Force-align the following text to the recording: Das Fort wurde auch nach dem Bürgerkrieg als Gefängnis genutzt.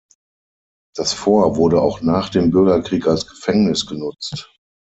Das 0.95 1.13
Fort 1.13 1.57
wurde 1.57 1.79
auch 1.79 2.01
nach 2.01 2.29
dem 2.29 2.49
Bürgerkrieg 2.49 3.05
als 3.05 3.27
Gefängnis 3.27 3.85
genutzt. 3.85 4.51